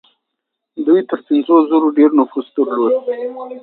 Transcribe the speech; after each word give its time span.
دوی 0.85 1.01
تر 1.09 1.19
پنځو 1.27 1.55
زرو 1.69 1.87
ډېر 1.97 2.09
نفوس 2.19 2.47
درلود. 2.55 2.91